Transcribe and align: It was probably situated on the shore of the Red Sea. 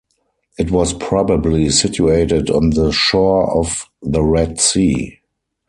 It 0.57 0.71
was 0.71 0.93
probably 0.95 1.69
situated 1.69 2.49
on 2.49 2.71
the 2.71 2.91
shore 2.91 3.55
of 3.55 3.85
the 4.01 4.23
Red 4.23 4.59
Sea. 4.59 5.19